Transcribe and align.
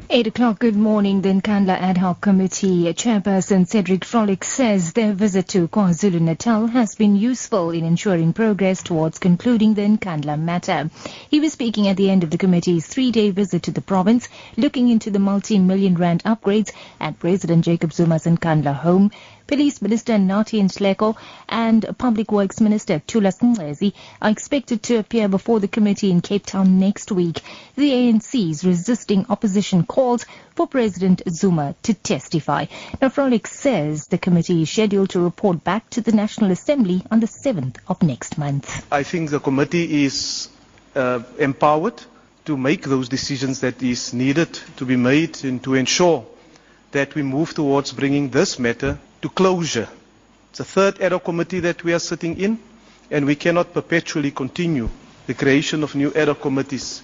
8 0.09 0.25
o'clock, 0.25 0.57
good 0.57 0.75
morning. 0.75 1.21
The 1.21 1.29
Nkandla 1.29 1.79
Ad 1.79 1.99
Hoc 1.99 2.19
Committee 2.19 2.91
Chairperson 2.95 3.67
Cedric 3.67 4.03
Frolick 4.03 4.43
says 4.43 4.93
their 4.93 5.13
visit 5.13 5.49
to 5.49 5.67
KwaZulu-Natal 5.67 6.65
has 6.65 6.95
been 6.95 7.15
useful 7.15 7.69
in 7.69 7.85
ensuring 7.85 8.33
progress 8.33 8.81
towards 8.81 9.19
concluding 9.19 9.75
the 9.75 9.83
Nkandla 9.83 10.39
matter. 10.39 10.89
He 11.29 11.39
was 11.39 11.53
speaking 11.53 11.87
at 11.87 11.97
the 11.97 12.09
end 12.09 12.23
of 12.23 12.31
the 12.31 12.39
committee's 12.39 12.87
three-day 12.87 13.29
visit 13.29 13.61
to 13.63 13.71
the 13.71 13.81
province, 13.81 14.29
looking 14.57 14.89
into 14.89 15.11
the 15.11 15.19
multi-million 15.19 15.93
rand 15.93 16.23
upgrades 16.23 16.71
at 16.99 17.19
President 17.19 17.65
Jacob 17.65 17.91
Zuma's 17.91 18.25
Nkandla 18.25 18.73
home, 18.73 19.11
Police 19.49 19.81
Minister 19.81 20.13
Nathi 20.13 20.61
Nhleko 20.61 21.17
and 21.49 21.83
Public 21.97 22.31
Works 22.31 22.61
Minister 22.61 22.99
Thulas 22.99 23.39
Nxesi 23.39 23.93
are 24.21 24.29
expected 24.29 24.83
to 24.83 24.97
appear 24.99 25.27
before 25.27 25.59
the 25.59 25.67
committee 25.67 26.11
in 26.11 26.21
Cape 26.21 26.45
Town 26.45 26.77
next 26.77 27.11
week. 27.11 27.41
The 27.75 27.89
ANC 27.89 28.51
is 28.51 28.63
resisting 28.63 29.25
opposition 29.27 29.87
calls 29.87 30.27
for 30.53 30.67
President 30.67 31.23
Zuma 31.27 31.73
to 31.81 31.95
testify. 31.95 32.67
Now, 33.01 33.09
Frolick 33.09 33.47
says 33.47 34.05
the 34.05 34.19
committee 34.19 34.61
is 34.61 34.69
scheduled 34.69 35.09
to 35.09 35.19
report 35.19 35.63
back 35.63 35.89
to 35.89 36.01
the 36.01 36.11
National 36.11 36.51
Assembly 36.51 37.01
on 37.09 37.19
the 37.19 37.25
7th 37.25 37.77
of 37.87 38.03
next 38.03 38.37
month. 38.37 38.85
I 38.91 39.01
think 39.01 39.31
the 39.31 39.39
committee 39.39 40.05
is 40.05 40.49
uh, 40.93 41.23
empowered 41.39 41.99
to 42.45 42.55
make 42.55 42.83
those 42.83 43.09
decisions 43.09 43.61
that 43.61 43.81
is 43.81 44.13
needed 44.13 44.53
to 44.77 44.85
be 44.85 44.95
made 44.95 45.43
and 45.43 45.63
to 45.63 45.73
ensure 45.73 46.23
that 46.91 47.15
we 47.15 47.23
move 47.23 47.55
towards 47.55 47.91
bringing 47.93 48.29
this 48.29 48.59
matter 48.59 48.99
to 49.21 49.29
closure. 49.29 49.87
It's 50.49 50.59
the 50.59 50.65
third 50.65 50.97
hoc 51.01 51.23
committee 51.23 51.59
that 51.61 51.83
we 51.83 51.93
are 51.93 51.99
sitting 51.99 52.39
in, 52.39 52.59
and 53.11 53.25
we 53.25 53.35
cannot 53.35 53.73
perpetually 53.73 54.31
continue 54.31 54.89
the 55.27 55.33
creation 55.33 55.83
of 55.83 55.95
new 55.95 56.11
hoc 56.11 56.41
committees. 56.41 57.03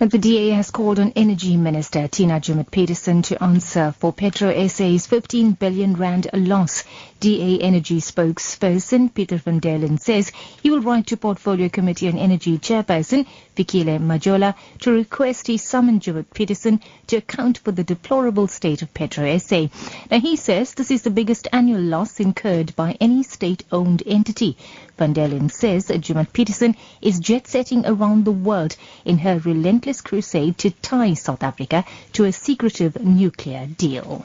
The 0.00 0.16
DA 0.16 0.50
has 0.50 0.70
called 0.70 0.98
on 0.98 1.12
Energy 1.14 1.58
Minister 1.58 2.08
Tina 2.08 2.40
Joemat-Pettersson 2.40 3.22
to 3.24 3.42
answer 3.42 3.92
for 3.92 4.14
Petro 4.14 4.66
SA's 4.66 5.06
15 5.06 5.52
billion 5.52 5.94
rand 5.94 6.26
loss. 6.32 6.84
DA 7.20 7.58
Energy 7.60 8.00
spokesperson 8.00 9.12
Peter 9.12 9.36
van 9.36 9.58
Dalen 9.58 9.98
says 9.98 10.32
he 10.62 10.70
will 10.70 10.80
write 10.80 11.08
to 11.08 11.18
Portfolio 11.18 11.68
Committee 11.68 12.08
on 12.08 12.16
Energy 12.16 12.56
Chairperson 12.56 13.26
Fikile 13.54 13.98
Majola 13.98 14.54
to 14.78 14.90
request 14.90 15.46
he 15.46 15.58
summon 15.58 16.00
Joemat-Pettersson 16.00 16.80
to 17.08 17.16
account 17.16 17.58
for 17.58 17.72
the 17.72 17.84
deplorable 17.84 18.48
state 18.48 18.80
of 18.80 18.94
Petro 18.94 19.36
SA. 19.36 19.66
Now 20.10 20.18
he 20.18 20.36
says 20.36 20.72
this 20.72 20.90
is 20.90 21.02
the 21.02 21.10
biggest 21.10 21.46
annual 21.52 21.82
loss 21.82 22.20
incurred 22.20 22.74
by 22.74 22.96
any 23.02 23.22
state-owned 23.22 24.02
entity. 24.06 24.56
Van 24.96 25.12
Dalen 25.12 25.50
says 25.50 25.88
Joemat-Pettersson 25.88 26.74
is 27.02 27.20
jet-setting 27.20 27.84
around 27.84 28.24
the 28.24 28.32
world 28.32 28.76
in 29.04 29.18
her 29.18 29.38
relentless 29.40 30.00
crusade 30.00 30.56
to 30.56 30.70
tie 30.70 31.12
South 31.12 31.42
Africa 31.42 31.84
to 32.14 32.24
a 32.24 32.32
secretive 32.32 32.98
nuclear 33.04 33.66
deal. 33.66 34.24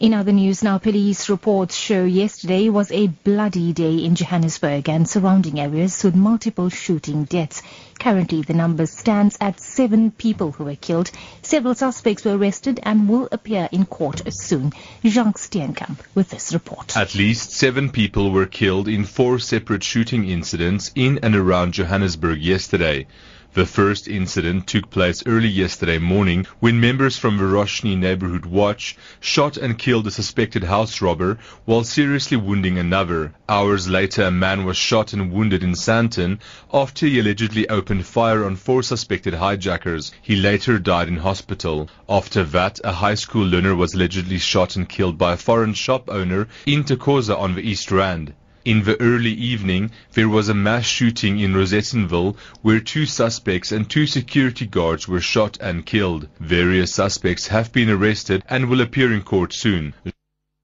In 0.00 0.14
other 0.14 0.30
news 0.30 0.62
now, 0.62 0.78
police 0.78 1.28
reports 1.28 1.74
show 1.74 2.04
yesterday 2.04 2.68
was 2.68 2.92
a 2.92 3.08
bloody 3.08 3.72
day 3.72 3.96
in 3.96 4.14
Johannesburg 4.14 4.88
and 4.88 5.08
surrounding 5.08 5.58
areas 5.58 6.04
with 6.04 6.14
multiple 6.14 6.68
shooting 6.68 7.24
deaths. 7.24 7.62
Currently, 7.98 8.42
the 8.42 8.54
number 8.54 8.86
stands 8.86 9.36
at 9.40 9.58
seven 9.58 10.12
people 10.12 10.52
who 10.52 10.66
were 10.66 10.76
killed. 10.76 11.10
Several 11.42 11.74
suspects 11.74 12.24
were 12.24 12.36
arrested 12.36 12.78
and 12.84 13.08
will 13.08 13.28
appear 13.32 13.68
in 13.72 13.86
court 13.86 14.22
soon. 14.32 14.72
Jacques 15.04 15.38
Steenkamp 15.38 15.98
with 16.14 16.30
this 16.30 16.52
report. 16.52 16.96
At 16.96 17.16
least 17.16 17.50
seven 17.50 17.90
people 17.90 18.30
were 18.30 18.46
killed 18.46 18.86
in 18.86 19.02
four 19.02 19.40
separate 19.40 19.82
shooting 19.82 20.28
incidents 20.28 20.92
in 20.94 21.18
and 21.24 21.34
around 21.34 21.72
Johannesburg 21.74 22.40
yesterday. 22.40 23.08
The 23.54 23.64
first 23.64 24.08
incident 24.08 24.66
took 24.66 24.90
place 24.90 25.22
early 25.24 25.48
yesterday 25.48 25.96
morning 25.96 26.46
when 26.60 26.80
members 26.80 27.16
from 27.16 27.38
Varoshni 27.38 27.96
Neighborhood 27.96 28.44
Watch 28.44 28.94
shot 29.20 29.56
and 29.56 29.78
killed 29.78 30.06
a 30.06 30.10
suspected 30.10 30.64
house 30.64 31.00
robber 31.00 31.38
while 31.64 31.82
seriously 31.82 32.36
wounding 32.36 32.78
another. 32.78 33.32
Hours 33.48 33.88
later, 33.88 34.24
a 34.24 34.30
man 34.30 34.66
was 34.66 34.76
shot 34.76 35.14
and 35.14 35.32
wounded 35.32 35.62
in 35.62 35.72
Sandton 35.72 36.40
after 36.74 37.06
he 37.06 37.18
allegedly 37.18 37.66
opened 37.70 38.04
fire 38.04 38.44
on 38.44 38.54
four 38.54 38.82
suspected 38.82 39.32
hijackers. 39.32 40.12
He 40.20 40.36
later 40.36 40.78
died 40.78 41.08
in 41.08 41.16
hospital. 41.16 41.88
After 42.06 42.44
that, 42.44 42.80
a 42.84 42.92
high 42.92 43.14
school 43.14 43.46
learner 43.46 43.74
was 43.74 43.94
allegedly 43.94 44.38
shot 44.38 44.76
and 44.76 44.86
killed 44.86 45.16
by 45.16 45.32
a 45.32 45.38
foreign 45.38 45.72
shop 45.72 46.10
owner 46.10 46.48
in 46.66 46.84
Thokoza 46.84 47.34
on 47.34 47.54
the 47.54 47.62
East 47.62 47.90
Rand. 47.90 48.34
In 48.68 48.82
the 48.84 49.00
early 49.00 49.32
evening, 49.32 49.92
there 50.12 50.28
was 50.28 50.50
a 50.50 50.54
mass 50.54 50.84
shooting 50.84 51.40
in 51.40 51.54
Rosettenville 51.54 52.36
where 52.60 52.80
two 52.80 53.06
suspects 53.06 53.72
and 53.72 53.88
two 53.88 54.06
security 54.06 54.66
guards 54.66 55.08
were 55.08 55.22
shot 55.22 55.56
and 55.58 55.86
killed. 55.86 56.28
Various 56.38 56.92
suspects 56.92 57.46
have 57.46 57.72
been 57.72 57.88
arrested 57.88 58.44
and 58.46 58.68
will 58.68 58.82
appear 58.82 59.10
in 59.10 59.22
court 59.22 59.54
soon. 59.54 59.94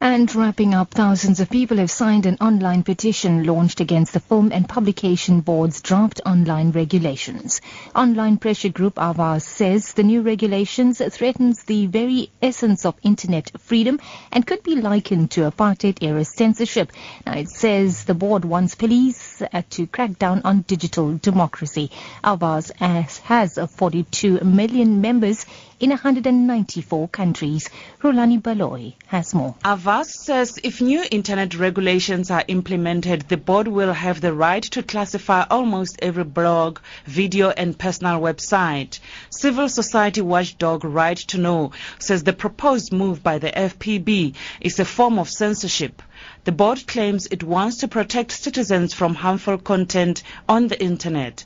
And 0.06 0.34
wrapping 0.34 0.74
up, 0.74 0.90
thousands 0.90 1.40
of 1.40 1.48
people 1.48 1.78
have 1.78 1.90
signed 1.90 2.26
an 2.26 2.36
online 2.38 2.82
petition 2.82 3.44
launched 3.44 3.80
against 3.80 4.12
the 4.12 4.20
Film 4.20 4.52
and 4.52 4.68
Publication 4.68 5.40
Board's 5.40 5.80
draft 5.80 6.20
online 6.26 6.72
regulations. 6.72 7.62
Online 7.94 8.36
pressure 8.36 8.68
group 8.68 8.96
Avaaz 8.96 9.44
says 9.44 9.94
the 9.94 10.02
new 10.02 10.20
regulations 10.20 11.00
threatens 11.10 11.62
the 11.62 11.86
very 11.86 12.30
essence 12.42 12.84
of 12.84 12.96
internet 13.02 13.50
freedom 13.58 13.98
and 14.30 14.46
could 14.46 14.62
be 14.62 14.76
likened 14.76 15.30
to 15.30 15.50
apartheid-era 15.50 16.26
censorship. 16.26 16.92
Now 17.24 17.38
it 17.38 17.48
says 17.48 18.04
the 18.04 18.12
board 18.12 18.44
wants 18.44 18.74
police 18.74 19.40
uh, 19.40 19.62
to 19.70 19.86
crack 19.86 20.18
down 20.18 20.42
on 20.44 20.66
digital 20.68 21.16
democracy. 21.16 21.90
Avaaz 22.22 23.20
has 23.20 23.58
42 23.58 24.40
million 24.40 25.00
members 25.00 25.46
in 25.80 25.90
194 25.90 27.08
countries. 27.08 27.68
Rhulani 28.02 28.40
Baloyi 28.40 28.94
has 29.06 29.34
more. 29.34 29.54
Says 30.02 30.58
if 30.64 30.80
new 30.80 31.04
internet 31.10 31.54
regulations 31.54 32.30
are 32.30 32.42
implemented, 32.48 33.28
the 33.28 33.36
board 33.36 33.68
will 33.68 33.92
have 33.92 34.20
the 34.20 34.32
right 34.32 34.62
to 34.62 34.82
classify 34.82 35.44
almost 35.50 35.98
every 36.02 36.24
blog, 36.24 36.80
video 37.04 37.50
and 37.50 37.78
personal 37.78 38.20
website. 38.20 38.98
Civil 39.30 39.68
society 39.68 40.20
watchdog 40.20 40.84
Right 40.84 41.18
to 41.28 41.38
Know 41.38 41.72
says 41.98 42.24
the 42.24 42.32
proposed 42.32 42.92
move 42.92 43.22
by 43.22 43.38
the 43.38 43.52
FPB 43.52 44.34
is 44.60 44.80
a 44.80 44.84
form 44.84 45.18
of 45.18 45.30
censorship. 45.30 46.02
The 46.44 46.52
board 46.52 46.86
claims 46.86 47.26
it 47.26 47.44
wants 47.44 47.76
to 47.78 47.88
protect 47.88 48.32
citizens 48.32 48.94
from 48.94 49.14
harmful 49.14 49.58
content 49.58 50.22
on 50.48 50.68
the 50.68 50.82
internet. 50.82 51.44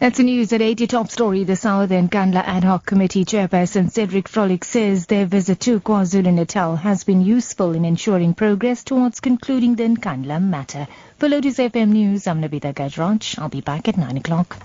That's 0.00 0.16
the 0.16 0.24
news 0.24 0.50
at 0.54 0.62
80 0.62 0.86
top 0.86 1.10
story 1.10 1.44
this 1.44 1.66
hour. 1.66 1.86
The 1.86 1.96
Nkandla 1.96 2.42
Ad 2.42 2.64
Hoc 2.64 2.86
Committee 2.86 3.26
Chairperson 3.26 3.92
Cedric 3.92 4.30
Frolick 4.30 4.64
says 4.64 5.04
their 5.04 5.26
visit 5.26 5.60
to 5.60 5.78
KwaZulu-Natal 5.78 6.76
has 6.76 7.04
been 7.04 7.20
useful 7.20 7.72
in 7.72 7.84
ensuring 7.84 8.32
progress 8.32 8.82
towards 8.82 9.20
concluding 9.20 9.74
the 9.74 9.82
Nkandla 9.82 10.42
matter. 10.42 10.88
For 11.18 11.28
Lotus 11.28 11.58
FM 11.58 11.90
News, 11.90 12.26
I'm 12.26 12.40
Navita 12.40 12.72
Gajraj. 12.72 13.38
I'll 13.38 13.50
be 13.50 13.60
back 13.60 13.88
at 13.88 13.98
9 13.98 14.16
o'clock. 14.16 14.56